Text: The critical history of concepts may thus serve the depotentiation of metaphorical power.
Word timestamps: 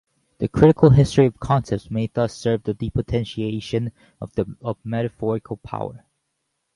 The 0.39 0.47
critical 0.47 0.89
history 0.89 1.27
of 1.27 1.39
concepts 1.39 1.91
may 1.91 2.07
thus 2.07 2.33
serve 2.35 2.63
the 2.63 2.73
depotentiation 2.73 3.91
of 4.19 4.31
metaphorical 4.83 5.57
power. 5.57 6.05